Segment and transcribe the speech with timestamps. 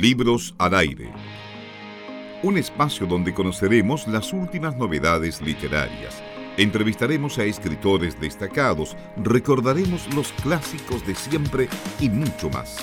[0.00, 1.10] Libros al aire.
[2.44, 6.22] Un espacio donde conoceremos las últimas novedades literarias.
[6.56, 12.76] Entrevistaremos a escritores destacados, recordaremos los clásicos de siempre y mucho más.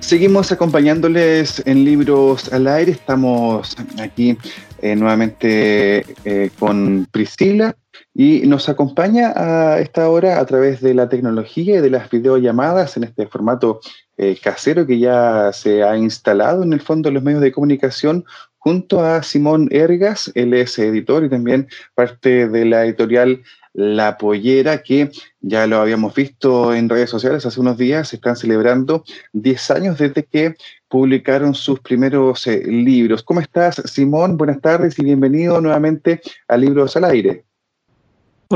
[0.00, 2.92] Seguimos acompañándoles en Libros al Aire.
[2.92, 4.38] Estamos aquí
[4.80, 7.76] eh, nuevamente eh, con Priscila
[8.14, 12.96] y nos acompaña a esta hora a través de la tecnología y de las videollamadas
[12.96, 13.80] en este formato
[14.16, 18.24] eh, casero que ya se ha instalado en el fondo de los medios de comunicación
[18.64, 23.42] junto a Simón Ergas, él es editor y también parte de la editorial
[23.74, 25.10] La Pollera, que
[25.40, 29.98] ya lo habíamos visto en redes sociales hace unos días, se están celebrando 10 años
[29.98, 30.54] desde que
[30.88, 33.22] publicaron sus primeros eh, libros.
[33.22, 34.38] ¿Cómo estás, Simón?
[34.38, 37.44] Buenas tardes y bienvenido nuevamente a Libros al Aire.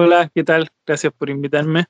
[0.00, 0.70] Hola, ¿qué tal?
[0.86, 1.86] Gracias por invitarme.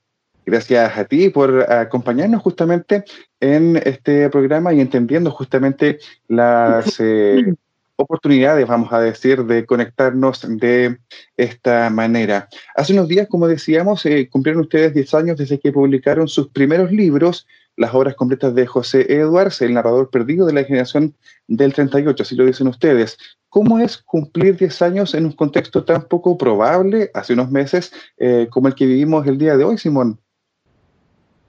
[0.47, 3.05] Gracias a ti por acompañarnos justamente
[3.39, 7.53] en este programa y entendiendo justamente las eh,
[7.97, 10.97] oportunidades, vamos a decir, de conectarnos de
[11.37, 12.49] esta manera.
[12.75, 16.91] Hace unos días, como decíamos, eh, cumplieron ustedes 10 años desde que publicaron sus primeros
[16.91, 21.15] libros, las obras completas de José Edwards, el narrador perdido de la generación
[21.47, 23.19] del 38, así lo dicen ustedes.
[23.49, 28.47] ¿Cómo es cumplir 10 años en un contexto tan poco probable, hace unos meses, eh,
[28.51, 30.21] como el que vivimos el día de hoy, Simón?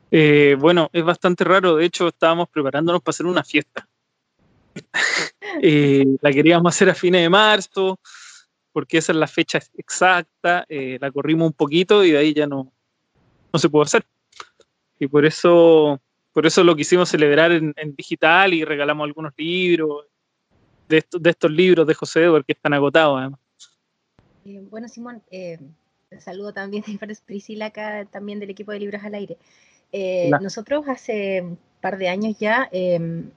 [0.09, 1.75] Eh, bueno, es bastante raro.
[1.75, 3.87] De hecho, estábamos preparándonos para hacer una fiesta.
[5.61, 7.99] Eh, la queríamos hacer a fines de marzo,
[8.71, 10.63] porque esa es la fecha exacta.
[10.69, 12.71] la corrimos un poquito y de ahí ya no,
[13.51, 14.05] no se pudo hacer.
[14.99, 15.99] Y por eso,
[16.31, 20.05] por eso lo quisimos celebrar en, en digital y regalamos algunos libros
[20.89, 23.39] de, estos, libros de José Edward que están agotados además.
[24.45, 25.59] Eh, bueno, Simón, eh,
[26.19, 29.37] saludo también a Priscila acá, también del equipo de Libros al Aire.
[29.91, 33.29] Eh, nosotros hace un par de años ya, em,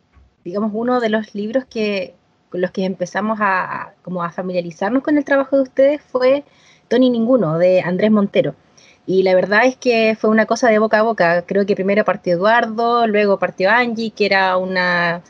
[0.45, 2.15] digamos, uno de los libros que
[2.51, 6.45] con los que empezamos a, como a familiarizarnos con el trabajo de ustedes fue
[6.89, 8.55] Tony Ninguno, de Andrés Montero.
[9.07, 11.43] Y la verdad es que fue una cosa de boca a boca.
[11.47, 15.23] Creo que primero partió Eduardo, luego partió Angie, que era una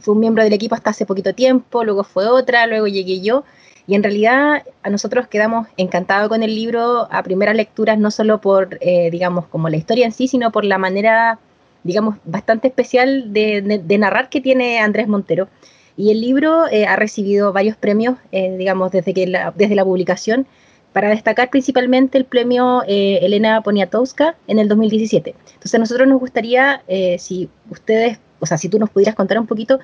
[0.00, 3.44] fue un miembro del equipo hasta hace poquito tiempo, luego fue otra, luego llegué yo.
[3.86, 8.40] Y en realidad a nosotros quedamos encantados con el libro a primeras lecturas, no solo
[8.40, 11.38] por, eh, digamos, como la historia en sí, sino por la manera,
[11.84, 15.48] digamos, bastante especial de, narrar que tiene Andrés Montero.
[15.96, 20.46] Y el libro eh, ha recibido varios premios, eh, digamos, desde, que desde la publicación,
[20.92, 25.34] para destacar principalmente el premio Elena Poniatowska en el 2017.
[25.52, 26.82] Entonces a nosotros nos gustaría,
[27.18, 29.78] si ustedes o sea, si tú nos pudieras contar un poquito,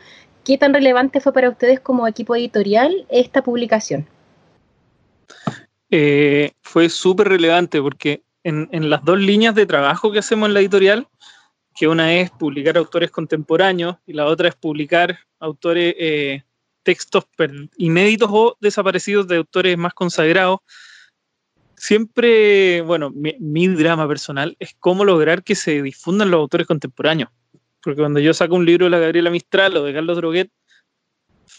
[0.45, 4.07] ¿qué tan relevante fue para ustedes como equipo editorial esta publicación?
[5.91, 10.61] Eh, fue súper relevante porque en, las dos líneas de trabajo que hacemos en la
[10.61, 11.07] editorial,
[11.75, 16.43] que una es publicar autores contemporáneos y la otra es publicar autores, eh,
[16.83, 17.25] textos
[17.77, 20.61] inéditos o desaparecidos de autores más consagrados,
[21.83, 27.31] siempre, bueno, mi, drama personal es cómo lograr que se difundan los autores contemporáneos.
[27.83, 30.51] Porque cuando yo saco un libro de la Gabriela Mistral o de Carlos Droguet,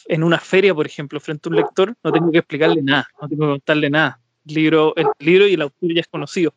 [0.07, 3.27] en una feria, por ejemplo, frente a un lector, no tengo que explicarle nada, no
[3.27, 4.19] tengo que contarle nada.
[4.47, 6.53] El libro, el libro y el autor ya es conocido.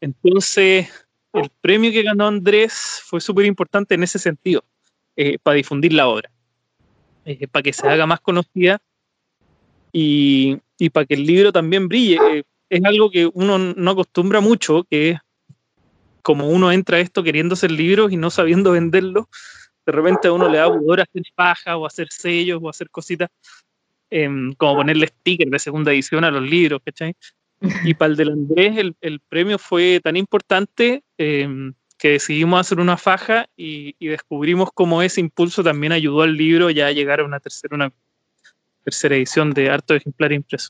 [0.00, 0.88] Entonces,
[1.32, 4.64] el premio que ganó Andrés fue súper importante en ese sentido,
[5.16, 6.30] eh, para difundir la obra,
[7.24, 8.80] eh, para que se haga más conocida
[9.92, 12.18] y, y, para que el libro también brille.
[12.30, 15.18] Eh, es algo que uno no acostumbra mucho, que es
[16.22, 19.26] como uno entra a esto queriendo hacer libros y no sabiendo venderlos,
[19.86, 23.28] de repente a uno le da pudor hacer paja o hacer sellos o hacer cositas,
[24.10, 27.14] em, como ponerle sticker de segunda edición a los libros, ¿cachai?
[27.92, 32.96] Y para el del Andrés el, premio fue tan importante em, que decidimos hacer una
[32.96, 37.40] faja y, descubrimos cómo ese impulso también ayudó al libro ya a llegar a una
[37.40, 37.92] tercera, una
[38.82, 40.68] tercera edición de harto ejemplar impreso.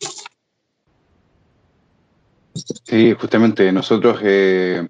[2.85, 4.89] Sí, justamente nosotros eh,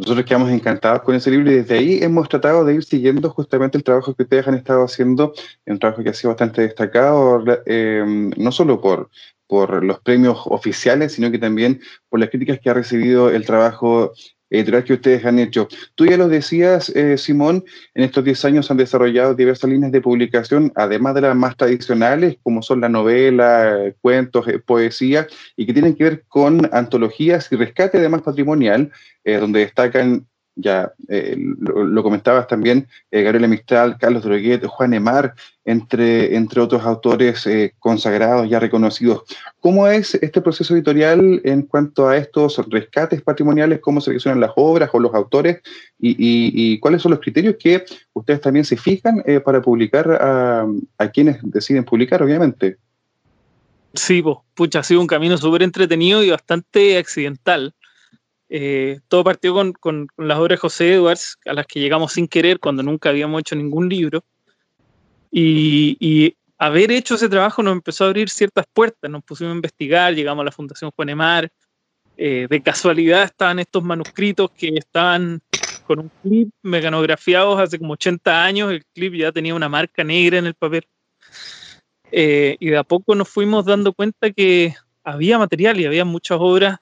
[0.00, 3.76] nosotros quedamos encantados con ese libro y desde ahí hemos tratado de ir siguiendo justamente
[3.76, 5.34] el trabajo que ustedes han estado haciendo,
[5.66, 8.02] un trabajo que ha sido bastante destacado, eh,
[8.36, 9.10] no solo por,
[9.46, 14.12] por los premios oficiales, sino que también por las críticas que ha recibido el trabajo
[14.50, 15.68] editorial que ustedes han hecho.
[15.94, 17.64] Tú ya lo decías, eh, Simón,
[17.94, 22.36] en estos 10 años han desarrollado diversas líneas de publicación, además de las más tradicionales,
[22.42, 25.26] como son la novela, cuentos, eh, poesía,
[25.56, 28.90] y que tienen que ver con antologías y rescate además patrimonial,
[29.24, 30.26] eh, donde destacan
[30.60, 35.34] ya eh, lo, comentabas también, eh, Gabriela Mistral, Carlos Droguet, Juan Emar,
[35.64, 39.22] entre, entre otros autores eh, consagrados, ya reconocidos.
[39.60, 43.80] ¿Cómo es este proceso editorial en cuanto a estos rescates patrimoniales?
[43.80, 45.60] ¿Cómo seleccionan las obras o los autores?
[45.98, 47.84] ¿Y, cuáles son los criterios que
[48.14, 50.66] ustedes también se fijan para publicar a,
[50.98, 52.78] a quienes deciden publicar, obviamente?
[53.94, 57.74] Sí, pues, pucha, ha sido un camino súper entretenido y bastante accidental.
[58.52, 62.58] Eh, todo partió con, las obras de José Edwards, a las que llegamos sin querer
[62.58, 64.24] cuando nunca habíamos hecho ningún libro.
[65.30, 70.12] Y, haber hecho ese trabajo nos empezó a abrir ciertas puertas, nos pusimos a investigar,
[70.14, 71.50] llegamos a la Fundación Juan Emar.
[72.18, 75.40] Eh, de casualidad estaban estos manuscritos que estaban
[75.86, 80.36] con un clip meganografiados hace como 80 años, el clip ya tenía una marca negra
[80.36, 80.86] en el papel.
[82.12, 86.38] Eh, y de a poco nos fuimos dando cuenta que había material y había muchas
[86.40, 86.78] obras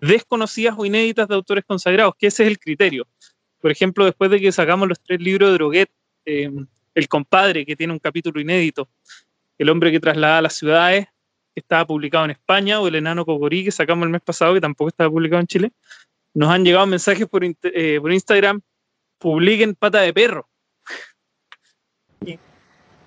[0.00, 3.06] desconocidas o inéditas de autores consagrados, que ese es el criterio.
[3.60, 5.90] Por ejemplo, después de que sacamos los tres libros de Droguet,
[6.24, 8.88] em, El compadre, que tiene un capítulo inédito,
[9.58, 11.06] El hombre que traslada a las ciudades,
[11.54, 14.60] que estaba publicado en España, o El enano Cocorí, que sacamos el mes pasado, que
[14.60, 15.72] tampoco estaba publicado en Chile,
[16.34, 18.60] nos han llegado mensajes por, eh, por Instagram,
[19.18, 20.48] publiquen pata de perro.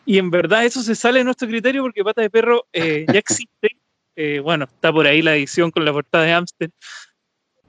[0.05, 3.19] Y en verdad eso se sale de nuestro criterio porque Pata de Perro eh, ya
[3.19, 3.77] existe.
[4.15, 6.71] Eh, bueno, está por ahí la edición con la portada de Amster.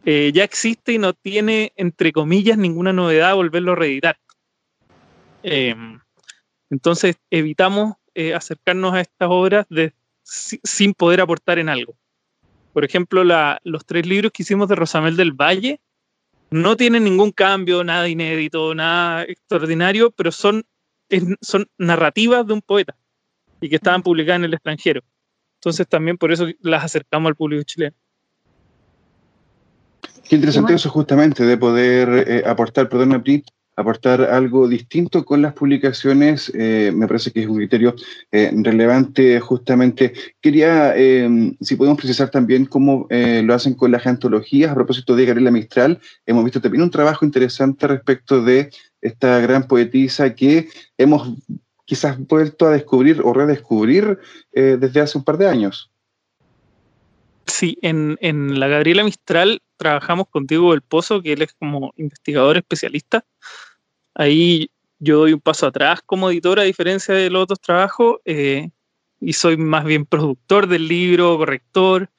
[0.05, 4.19] Eh, ya existe y no tiene, entre comillas, ninguna novedad volverlo a reeditar.
[5.43, 6.01] Em,
[6.71, 7.95] entonces evitamos
[8.35, 9.93] acercarnos a estas obras de,
[10.23, 11.97] sin poder aportar en algo.
[12.73, 15.81] Por ejemplo, los tres libros que hicimos de Rosamel del Valle
[16.51, 20.65] no tienen ningún cambio, nada inédito, nada extraordinario, pero son
[21.41, 22.97] son narrativas de un poeta
[23.61, 25.03] y que estaban publicadas en el extranjero.
[25.65, 27.97] Entonces también por eso las acercamos al público chileno.
[30.29, 33.25] Qué interesante eso justamente de poder eh, aportar, perdón,
[33.75, 37.95] aportar algo distinto con las publicaciones, eh, me parece que es un criterio
[38.31, 40.13] eh, relevante justamente.
[40.39, 40.95] Quería,
[41.63, 45.99] si podemos precisar también cómo lo hacen con las antologías, a propósito de Gabriela Mistral,
[46.27, 48.71] hemos visto también un trabajo interesante respecto de
[49.01, 50.69] esta gran poetisa que
[50.99, 51.37] hemos
[51.85, 54.19] quizás vuelto a descubrir o redescubrir
[54.53, 55.91] eh, desde hace un par de años.
[57.47, 62.57] Sí, en, la Gabriela Mistral trabajamos con Diego del Pozo, que él es como investigador
[62.57, 63.25] especialista.
[64.15, 68.71] Ahí yo doy un paso atrás como editor, a diferencia de los otros trabajos, eh,
[69.21, 72.11] y soy más bien productor del libro, corrector,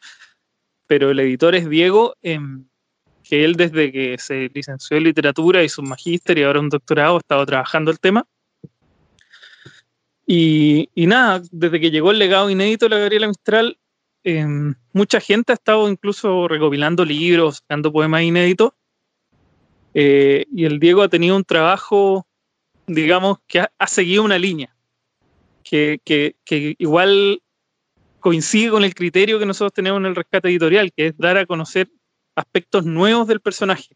[0.85, 2.15] pero el editor es Diego.
[2.21, 2.65] Em,
[3.27, 7.15] que él desde que se licenció en literatura y su magíster y ahora un doctorado
[7.15, 8.25] ha estado trabajando el tema.
[10.27, 13.77] Y, nada, desde que llegó el legado inédito de la Gabriela Mistral,
[14.23, 18.71] em, mucha gente ha estado incluso recopilando libros, sacando poemas inéditos.
[19.93, 22.25] Eh, y el Diego ha tenido un trabajo,
[22.87, 24.75] digamos, que ha, seguido una línea,
[25.63, 27.41] que, que, que igual
[28.19, 31.45] coincide con el criterio que nosotros tenemos en el rescate editorial, que es dar a
[31.45, 31.89] conocer
[32.35, 33.95] aspectos nuevos del personaje.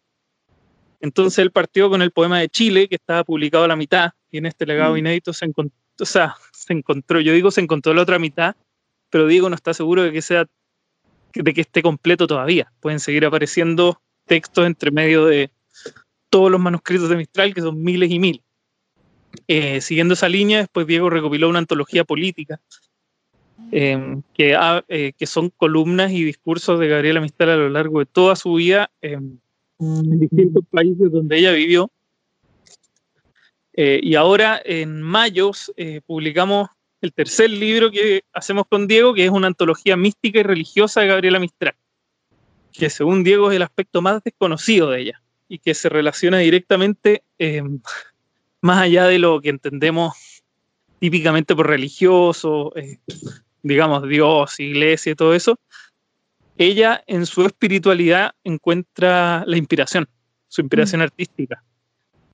[1.01, 4.37] Entonces él partió con el poema de Chile, que estaba publicado a la mitad, y
[4.37, 4.97] en este legado mm.
[4.97, 8.55] inédito se encontró, o sea, se encontró, yo digo se encontró la otra mitad,
[9.09, 10.45] pero Diego no está seguro de que sea,
[11.33, 12.71] de que esté completo todavía.
[12.79, 15.51] Pueden seguir apareciendo textos entre medio de
[16.29, 18.43] todos los manuscritos de Mistral, que son miles y miles.
[19.47, 22.59] Eh, siguiendo esa línea, después Diego recopiló una antología política
[23.71, 24.57] Em, que,
[24.87, 28.55] eh, que, son columnas y discursos de Gabriela Mistral a lo largo de toda su
[28.55, 29.37] vida em,
[29.79, 31.91] en distintos países donde ella vivió.
[33.81, 36.67] Eh, y ahora en mayo eh, publicamos
[36.99, 41.07] el tercer libro que hacemos con Diego, que es una antología mística y religiosa de
[41.07, 41.75] Gabriela Mistral,
[42.73, 47.23] que según Diego es el aspecto más desconocido de ella y que se relaciona directamente
[47.37, 47.79] em,
[48.59, 50.43] más allá de lo que entendemos
[50.99, 52.73] típicamente por religioso,
[53.63, 55.57] digamos, Dios, iglesia y todo eso,
[56.57, 60.05] ella en su espiritualidad encuentra la inspiración,
[60.49, 61.03] su inspiración mm.
[61.03, 61.63] artística.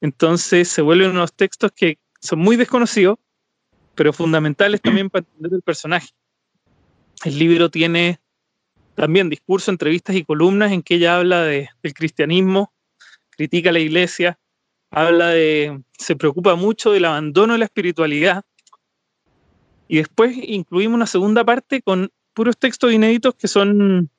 [0.02, 3.18] Entonces se vuelven unos textos que son muy desconocidos,
[3.96, 6.10] pero fundamentales también para entender el personaje.
[7.24, 8.20] El libro tiene
[8.96, 12.74] también discurso, entrevistas y columnas en que ella habla de, del cristianismo,
[13.30, 14.40] critica la iglesia,
[14.90, 18.46] habla de, se preocupa mucho del abandono de la espiritualidad
[19.88, 24.10] y después incluimos una segunda parte con puros textos inéditos que son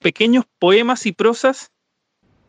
[0.00, 1.72] pequeños poemas y prosas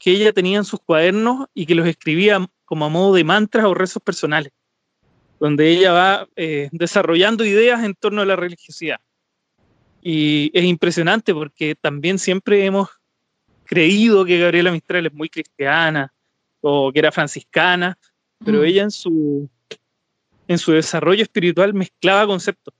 [0.01, 3.65] que ella tenía en sus cuadernos y que los escribía como a modo de mantras
[3.65, 4.51] o rezos personales,
[5.39, 8.99] donde ella va eh, desarrollando ideas en torno a la religiosidad.
[10.01, 12.89] Y es impresionante porque también siempre hemos
[13.63, 16.11] creído que Gabriela Mistral es muy cristiana
[16.61, 17.95] o que era franciscana,
[18.43, 18.65] pero mm.
[18.65, 19.47] ella en su,
[20.47, 22.73] en su desarrollo espiritual mezclaba conceptos.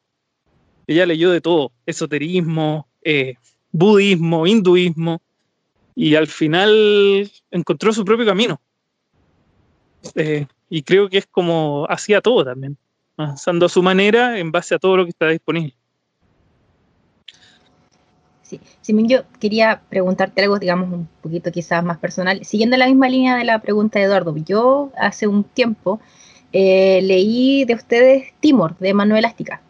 [0.88, 3.36] Ella leyó de todo, esoterismo, eh,
[3.72, 5.22] budismo, hinduismo,
[5.96, 8.60] y al final encontró su propio camino.
[10.16, 12.78] Eh, y creo que es como hacía todo también,
[13.18, 15.76] avanzando a su manera en base a todo lo que está disponible.
[18.42, 23.08] Sí, Simón, yo quería preguntarte algo, digamos, un poquito quizás más personal, siguiendo la misma
[23.08, 24.36] línea de la pregunta de Eduardo.
[24.38, 26.02] Yo hace un tiempo
[26.54, 29.62] eh, leí de ustedes Timor, de Manuel Ástica.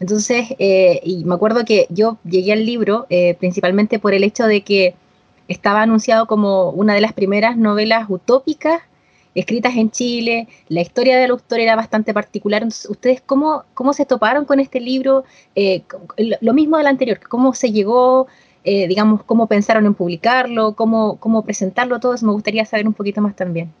[0.00, 4.46] Entonces, eh, y me acuerdo que yo llegué al libro eh, principalmente por el hecho
[4.46, 4.94] de que
[5.52, 8.82] estaba anunciado como una de las primeras novelas utópicas
[9.34, 12.62] escritas en Chile, la historia del autor era bastante particular.
[12.62, 15.24] Entonces, ¿ustedes cómo, cómo se toparon con este libro?
[15.54, 15.84] Eh,
[16.40, 18.26] lo mismo del anterior, ¿cómo se llegó,
[18.62, 23.22] digamos, cómo pensaron en publicarlo, cómo, cómo presentarlo, todo eso me gustaría saber un poquito
[23.22, 23.72] más también.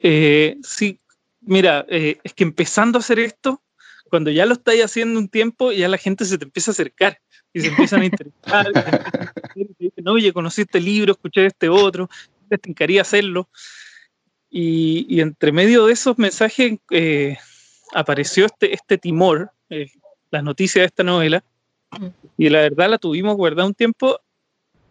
[0.00, 0.98] sí,
[1.40, 3.62] mira, es que empezando a hacer esto,
[4.08, 7.20] cuando ya lo estáis haciendo un tiempo, ya la gente se te empieza a acercar
[7.52, 8.66] y se empiezan a interesar.
[9.54, 12.08] y te dicen, oye, conocí este libro, escuché este otro,
[12.48, 13.48] te encantaría hacerlo.
[14.50, 17.36] Y, entre medio de esos mensajes eh,
[17.92, 19.90] apareció este, este timor, eh,
[20.30, 21.44] las noticias de esta novela,
[22.36, 24.20] y la verdad la tuvimos guardada un tiempo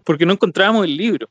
[0.03, 1.29] porque no encontrábamos el libro.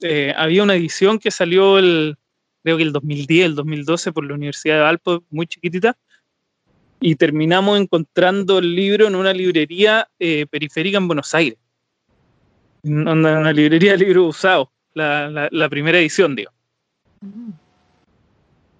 [0.00, 2.16] Eh, había una edición que salió el,
[2.62, 5.96] creo que el 2010, el 2012 por la Universidad de Valpo, muy chiquitita,
[7.00, 11.58] y terminamos encontrando el libro en una librería eh, periférica en Buenos Aires.
[12.82, 16.52] En una librería de libros usados, la, la, primera edición, digo.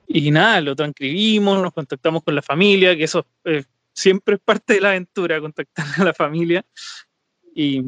[0.07, 4.75] Y nada, lo transcribimos, nos contactamos con la familia, que eso eh, siempre es parte
[4.75, 6.65] de la aventura, contactar a la familia.
[7.55, 7.83] Y,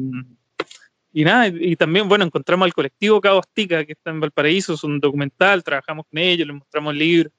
[1.13, 4.83] y nada, y también, bueno, encontramos al colectivo Cabo Astica, que está en Valparaíso, es
[4.83, 7.31] un documental, trabajamos con ellos, les mostramos el libro.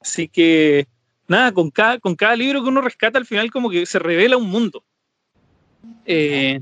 [0.00, 0.86] Así que
[1.28, 4.36] nada, con cada, con cada libro que uno rescata al final como que se revela
[4.36, 4.82] un mundo.
[6.04, 6.60] Eh,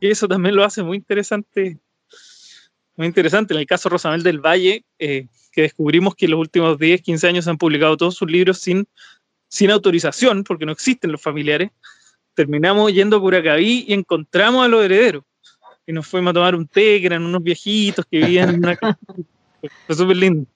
[0.00, 1.78] y eso también lo hace muy interesante.
[2.96, 3.54] Muy interesante.
[3.54, 7.28] En el caso Rosamel del Valle, eh, que descubrimos que en los últimos 10, 15
[7.28, 8.86] años se han publicado todos sus libros sin,
[9.48, 11.70] sin autorización, porque no existen los familiares.
[12.34, 15.24] Terminamos yendo a Curacaví y encontramos a los herederos.
[15.86, 18.78] Y nos fuimos a tomar un té, que eran unos viejitos que vivían en una.
[19.86, 20.46] Fue súper lindo.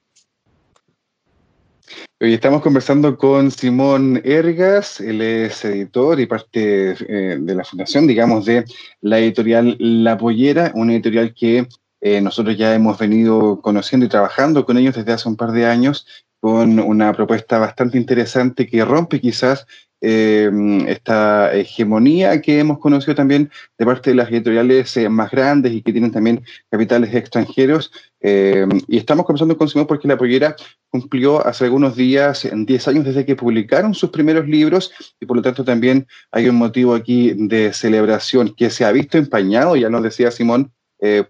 [2.19, 8.07] Hoy estamos conversando con Simón Ergas, él es editor y parte eh, de la fundación,
[8.07, 8.65] digamos, de
[9.01, 11.67] la editorial La Pollera, una editorial que
[12.01, 15.65] eh, nosotros ya hemos venido conociendo y trabajando con ellos desde hace un par de
[15.65, 16.07] años,
[16.39, 19.65] con una propuesta bastante interesante que rompe quizás
[19.99, 20.51] eh,
[20.87, 23.49] esta hegemonía que hemos conocido también
[23.79, 27.91] de parte de las editoriales eh, más grandes y que tienen también capitales extranjeros.
[28.21, 30.55] Eh, y estamos conversando con Simón porque La Pollera
[30.89, 35.43] cumplió hace algunos días 10 años desde que publicaron sus primeros libros y por lo
[35.43, 40.03] tanto también hay un motivo aquí de celebración que se ha visto empañado, ya nos
[40.03, 40.71] decía Simón,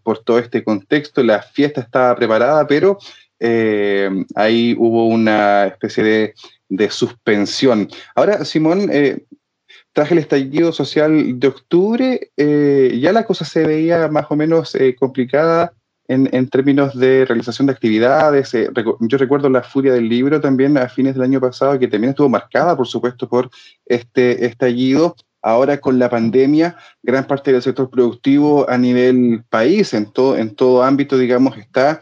[0.03, 1.23] por todo este contexto.
[1.23, 2.97] La fiesta estaba preparada, pero
[4.35, 6.33] ahí hubo una especie de
[6.69, 7.87] de suspensión.
[8.15, 9.25] Ahora, Simón, eh,
[9.93, 14.75] tras el estallido social de octubre, eh, ya la cosa se veía más o menos
[14.75, 15.73] eh, complicada
[16.07, 18.53] en, en, términos de realización de actividades.
[18.53, 22.29] yo recuerdo la furia del libro también a fines del año pasado, que también estuvo
[22.29, 23.49] marcada, por supuesto, por
[23.85, 25.15] este estallido.
[25.41, 30.55] Ahora con la pandemia, gran parte del sector productivo a nivel país, en todo, en
[30.55, 31.99] todo ámbito, digamos, está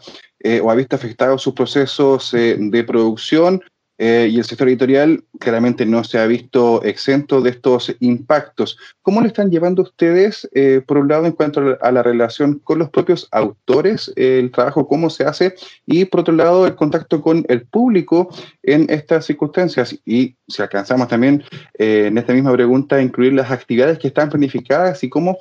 [0.62, 3.60] o ha visto afectados sus procesos de producción,
[3.98, 8.76] eh, y el sector editorial claramente no se ha visto exento de estos impactos.
[9.00, 12.78] ¿Cómo lo están llevando ustedes, eh, por un lado, en cuanto a la relación con
[12.78, 15.54] los propios autores, el trabajo, cómo se hace,
[15.86, 18.28] y por otro lado, el contacto con el público
[18.62, 19.98] en estas circunstancias?
[20.04, 21.42] Y si alcanzamos también
[21.78, 25.38] eh, en esta misma pregunta, incluir las actividades que están planificadas y cómo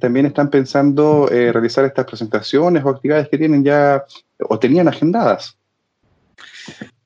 [0.00, 4.04] también están pensando realizar estas presentaciones o actividades que tienen ya
[4.40, 5.56] o tenían agendadas.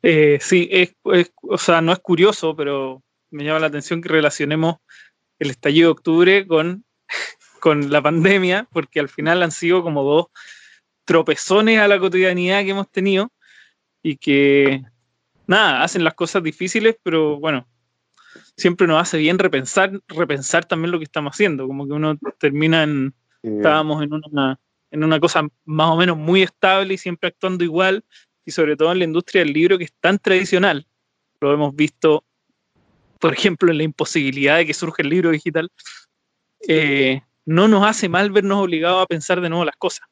[0.02, 0.94] Eh, sí, es,
[1.42, 4.76] o sea, no es curioso, pero me llama la atención que relacionemos
[5.38, 6.84] el estallido de octubre con,
[7.60, 10.26] con la pandemia, porque al final han sido como dos
[11.04, 13.32] tropezones a la cotidianidad que hemos tenido
[14.02, 14.82] y que,
[15.46, 17.66] nada, hacen las cosas difíciles, pero bueno,
[18.56, 22.84] siempre nos hace bien repensar, repensar también lo que estamos haciendo, como que uno termina
[22.84, 24.58] en, estábamos en una,
[24.90, 28.04] en una cosa más o menos muy estable y siempre actuando igual,
[28.50, 30.84] y sobre todo en la industria del libro que es tan tradicional.
[31.40, 32.24] Lo hemos visto,
[33.20, 35.70] por ejemplo, en la imposibilidad de que surja el libro digital.
[36.66, 40.08] Eh, no nos hace mal vernos obligados a pensar de nuevo las cosas.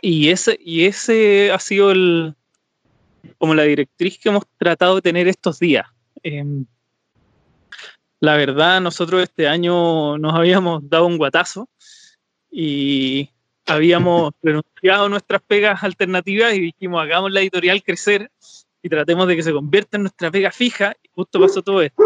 [0.00, 2.34] Y ese, y ese ha sido el,
[3.36, 5.86] como la directriz que hemos tratado de tener estos días.
[6.22, 6.64] Em,
[8.20, 11.68] la verdad, nosotros este año nos habíamos dado un guatazo
[12.50, 13.28] y
[13.66, 18.30] habíamos renunciado nuestras pegas alternativas y dijimos, hagamos la editorial crecer
[18.82, 20.94] y tratemos de que se convierta en nuestra pega fija.
[21.02, 22.02] Y justo pasó todo esto.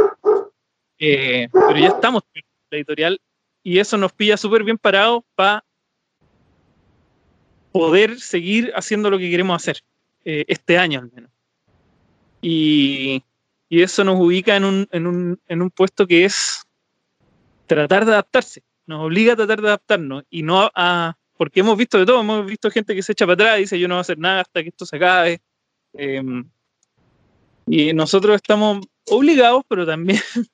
[0.98, 3.20] Eh, pero ya estamos en la editorial
[3.62, 5.64] y eso nos pilla súper bien parados para
[7.72, 9.82] poder seguir haciendo lo que queremos hacer,
[10.24, 11.30] eh, este año al menos.
[12.42, 13.22] Y,
[13.68, 16.66] y eso nos ubica en un, en, un, en un puesto que es
[17.66, 21.96] tratar de adaptarse, nos obliga a tratar de adaptarnos y no a, porque hemos visto
[21.96, 24.00] de todo, hemos visto gente que se echa para atrás y dice yo no voy
[24.00, 25.40] a hacer nada hasta que esto se acabe.
[25.94, 26.46] Em,
[27.66, 30.20] y nosotros estamos obligados, pero también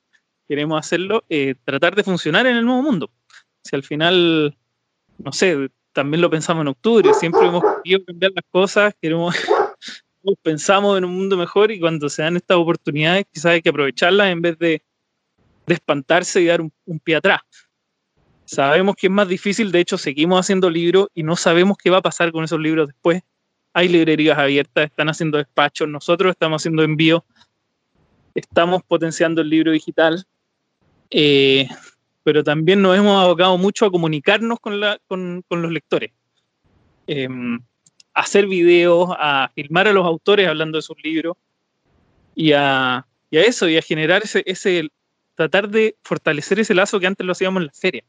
[0.49, 3.11] queremos hacerlo, eh, tratar de funcionar en el nuevo mundo.
[3.65, 4.57] Si al final,
[5.19, 9.35] no sé, también lo pensamos en octubre, siempre hemos querido cambiar las cosas, queremos,
[10.45, 14.29] pensamos en un mundo mejor y cuando se dan estas oportunidades quizás hay que aprovecharlas
[14.29, 14.85] en vez de,
[15.67, 17.41] de espantarse y dar un, pie atrás.
[18.47, 21.99] Sabemos que es más difícil, de hecho seguimos haciendo libros y no sabemos qué va
[21.99, 23.23] a pasar con esos libros después.
[23.73, 27.23] Hay librerías abiertas, están haciendo despachos, nosotros estamos haciendo envíos,
[28.37, 30.25] estamos potenciando el libro digital,
[31.11, 31.69] eh,
[32.23, 36.13] pero también nos hemos abocado mucho a comunicarnos con, los lectores.
[37.09, 37.29] Eh,
[38.15, 41.37] a hacer videos, a filmar a los autores hablando de sus libros
[42.37, 44.89] y a, y a eso, y a generar ese, ese,
[45.35, 48.05] tratar de fortalecer ese lazo que antes lo hacíamos en la feria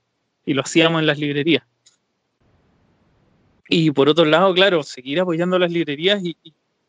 [0.48, 1.63] y lo hacíamos en las librerías.
[3.70, 6.36] Y por otro lado, claro, seguir apoyando las librerías y,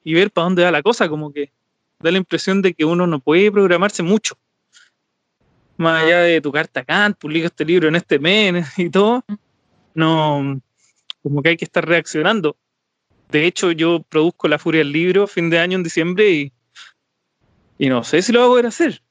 [0.03, 1.53] y, ver para dónde va la cosa, como que
[1.99, 4.39] da la impresión de que uno no puede programarse mucho
[5.79, 9.25] más allá de tu carta Kant, publica este libro en este mes y todo,
[9.95, 10.61] no,
[11.23, 12.57] como que hay que estar reaccionando.
[13.31, 16.53] De hecho, yo produzco La Furia del Libro fin de año en diciembre y,
[17.79, 19.03] y no sé si lo voy a poder hacer.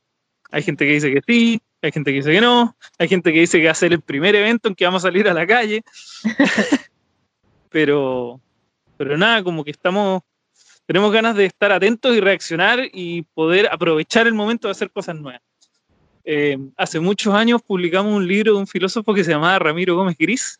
[0.51, 3.39] Hay gente que dice que sí, hay gente que dice que no, hay gente que
[3.39, 5.47] dice que va a ser el primer evento en que vamos a salir a la
[5.47, 5.83] calle.
[7.69, 8.39] pero,
[8.97, 10.21] pero nada, como que estamos,
[10.85, 15.15] tenemos ganas de estar atentos y reaccionar y poder aprovechar el momento de hacer cosas
[15.15, 15.41] nuevas.
[16.23, 20.17] Eh, hace muchos años publicamos un libro de un filósofo que se llamaba Ramiro Gómez
[20.19, 20.59] Gris,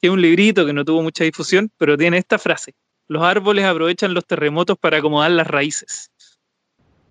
[0.00, 2.72] que es un librito que no tuvo mucha difusión, pero tiene esta frase,
[3.08, 6.10] los árboles aprovechan los terremotos para acomodar las raíces.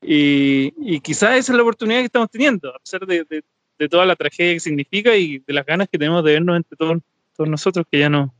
[0.07, 3.43] Y, quizás esa es la oportunidad que estamos teniendo, a pesar de, de,
[3.79, 6.77] de, toda la tragedia que significa y de las ganas que tenemos de vernos entre
[6.77, 7.01] todos,
[7.39, 8.33] nosotros que ya no,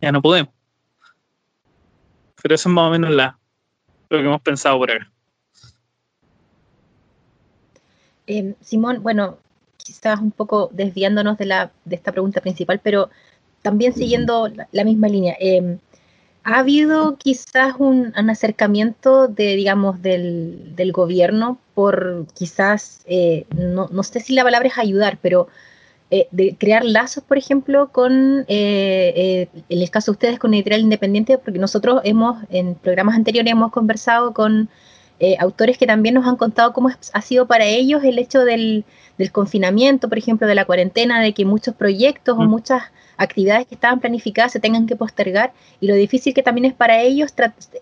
[0.00, 0.52] ya no podemos.
[2.42, 3.38] Pero eso es más o menos la,
[4.10, 5.08] lo que hemos pensado por acá.
[8.26, 9.38] Eh, Simón, bueno,
[9.76, 13.08] quizás un poco desviándonos de, la, de esta pregunta principal, pero
[13.62, 15.36] también siguiendo la, la misma línea.
[15.38, 15.78] Eh,
[16.44, 24.02] ¿Ha habido quizás un, acercamiento de, digamos, del, del gobierno por quizás, eh, no, no,
[24.02, 25.46] sé si la palabra es ayudar, pero
[26.10, 30.82] eh, de crear lazos, por ejemplo, con, eh, en el caso de ustedes, con Editorial
[30.82, 34.68] Independiente, porque nosotros hemos, en programas anteriores, hemos conversado con
[35.22, 38.84] eh, autores que también nos han contado cómo ha sido para ellos el hecho del,
[39.18, 42.40] del confinamiento, por ejemplo, de la cuarentena, de que muchos proyectos mm.
[42.40, 42.82] o muchas
[43.16, 47.00] actividades que estaban planificadas se tengan que postergar y lo difícil que también es para
[47.02, 47.32] ellos,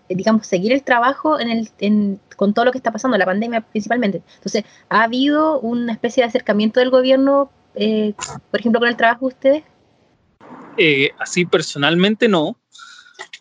[0.07, 3.61] digamos, seguir el trabajo en el, en, con todo lo que está pasando, la pandemia
[3.61, 4.21] principalmente.
[4.35, 8.13] Entonces, ¿ha habido una especie de acercamiento del gobierno, eh,
[8.51, 9.63] por ejemplo, con el trabajo de ustedes?
[10.77, 12.55] Eh, así personalmente no,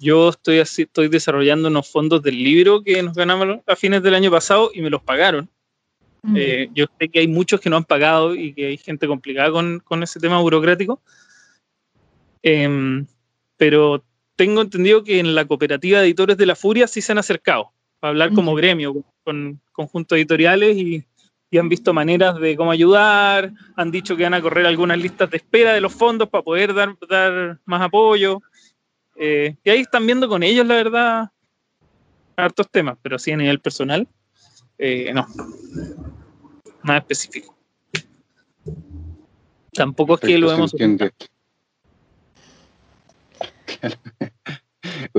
[0.00, 4.14] yo estoy, así, estoy desarrollando unos fondos del libro que nos ganamos a fines del
[4.14, 5.48] año pasado y me los pagaron.
[6.22, 6.36] Mm.
[6.36, 9.50] Eh, yo sé que hay muchos que no han pagado y que hay gente complicada
[9.52, 11.00] con, con ese tema burocrático.
[12.42, 13.04] Eh,
[13.58, 14.02] pero
[14.36, 17.72] tengo entendido que en la cooperativa de editores de La Furia sí se han acercado
[18.00, 18.56] para hablar como mm.
[18.56, 21.04] gremio, con conjuntos editoriales y,
[21.50, 25.30] y, han visto maneras de cómo ayudar, han dicho que van a correr algunas listas
[25.30, 28.40] de espera de los fondos para poder dar, dar más apoyo.
[29.22, 31.30] Eh, y ahí están viendo con ellos, la verdad,
[32.37, 34.09] hartos temas, pero sí a nivel personal,
[34.78, 35.26] eh, no.
[36.83, 37.54] Nada específico.
[39.74, 40.72] Tampoco es que lo hemos.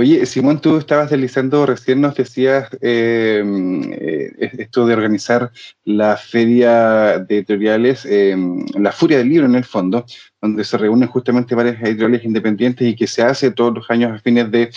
[0.02, 3.44] Oye, Simón, tú estabas deslizando, recién nos decías eh,
[3.92, 5.52] eh, esto de organizar
[5.86, 8.36] la feria de editoriales, eh,
[8.80, 10.04] la Furia del Libro en el fondo,
[10.42, 14.18] donde se reúnen justamente varias editoriales independientes y que se hace todos los años a
[14.18, 14.72] fines de,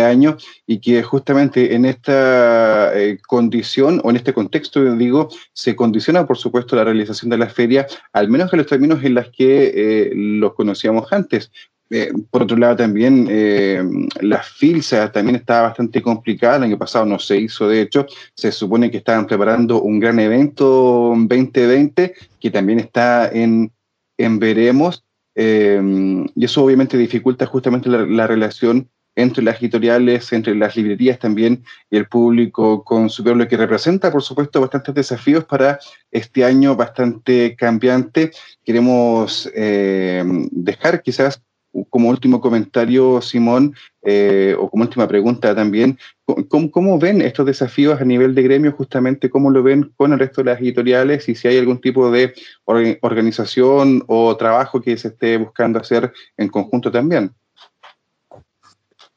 [0.00, 0.36] año
[0.66, 2.92] y que justamente en esta
[3.26, 7.86] condición o en este contexto, digo, se condiciona por supuesto la realización de la feria,
[8.12, 11.50] al menos en los términos en los que los conocíamos antes.
[11.90, 13.82] Eh, por otro lado, también eh,
[14.20, 16.56] la FILSA también estaba bastante complicada.
[16.56, 20.18] El año pasado no se hizo, de hecho, se supone que estaban preparando un gran
[20.20, 23.72] evento 2020 que también está en,
[24.18, 25.04] en Veremos.
[25.34, 25.80] Eh,
[26.34, 31.96] y eso obviamente dificulta justamente la, relación entre las editoriales, entre las librerías también y
[31.96, 35.78] el público consumidor, lo que representa, por supuesto, bastantes desafíos para
[36.10, 38.32] este año bastante cambiante.
[38.64, 41.40] Queremos dejar quizás
[41.90, 45.98] como último comentario, Simón, eh, o como última pregunta también,
[46.48, 50.42] ¿cómo, ven estos desafíos a nivel de gremio, justamente cómo lo ven con el resto
[50.42, 55.36] de las editoriales y si hay algún tipo de organización o trabajo que se esté
[55.36, 57.32] buscando hacer en conjunto también?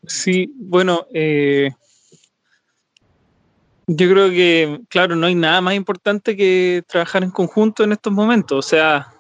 [0.06, 1.70] Sí, bueno, eh,
[3.88, 8.12] yo creo que, claro, no hay nada más importante que trabajar en conjunto en estos
[8.12, 9.14] momentos, o sea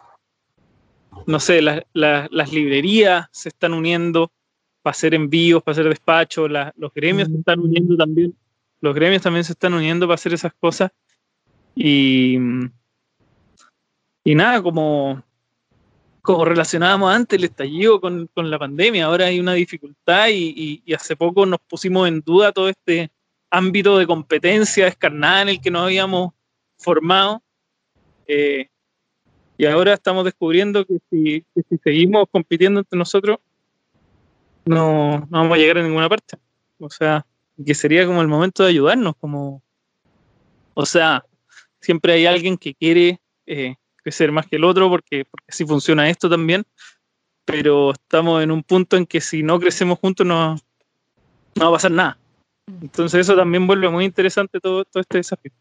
[1.26, 4.32] no sé, las librerías se están uniendo
[4.82, 8.36] para hacer envíos, para hacer despachos, los gremios se están uniendo también,
[8.80, 10.91] los gremios también se están uniendo para hacer esas cosas.
[11.76, 12.38] Y,
[14.24, 15.24] y nada, como,
[16.21, 21.45] como relacionábamos antes el estallido con, la pandemia, ahora hay una dificultad y, hace poco
[21.45, 23.12] nos pusimos en duda todo este
[23.50, 26.34] ámbito de competencia descarnada en el que nos habíamos
[26.78, 27.41] formado.
[28.28, 28.69] Eh,
[29.62, 31.45] y ahora estamos descubriendo que si,
[31.84, 33.38] seguimos compitiendo entre nosotros,
[34.65, 36.36] no, vamos a llegar a ninguna parte.
[36.80, 37.28] O sea,
[37.63, 39.62] que sería como el momento de ayudarnos, como,
[40.74, 41.24] o sea,
[41.80, 46.10] siempre hay alguien que quiere eh, crecer más que el otro, porque, porque así funciona
[46.10, 46.63] esto también,
[47.45, 51.74] pero estamos en un punto en que si no crecemos juntos no, no va a
[51.74, 52.17] pasar nada.
[52.82, 55.52] Entonces eso también vuelve muy interesante todo, todo este desafío.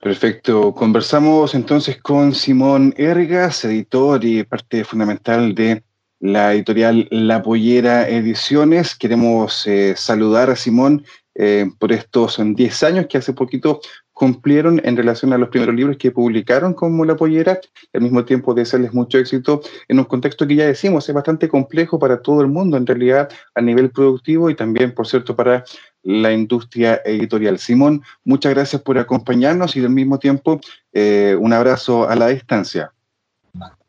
[0.00, 0.74] Perfecto.
[0.74, 5.82] Conversamos entonces con Simón Ergas, editor y parte fundamental de
[6.20, 8.94] la editorial La Pollera Ediciones.
[8.94, 11.04] Queremos eh, saludar a Simón
[11.34, 13.80] eh, por estos 10 años que hace poquito
[14.16, 17.60] cumplieron en relación a los primeros libros que publicaron como La Pollera,
[17.92, 21.50] y al mismo tiempo desearles mucho éxito en un contexto que ya decimos es bastante
[21.50, 25.64] complejo para todo el mundo en realidad a nivel productivo y también, por cierto, para
[26.02, 27.58] la industria editorial.
[27.58, 30.62] Simón, muchas gracias por acompañarnos y al mismo tiempo
[30.94, 32.92] eh, un abrazo a la distancia.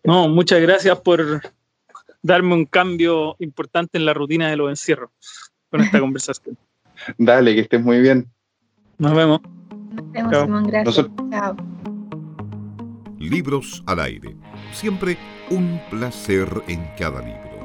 [0.03, 1.41] No, muchas gracias por
[2.21, 5.09] darme un cambio importante en la rutina de los encierros
[5.69, 6.57] con esta conversación.
[7.17, 8.27] Dale, que estés muy bien.
[8.97, 9.39] Nos vemos.
[9.97, 11.07] Nos vemos, Simón, gracias.
[11.31, 11.55] Chao.
[13.19, 14.35] Libros al aire.
[14.71, 15.17] Siempre
[15.49, 17.56] un placer en cada libro.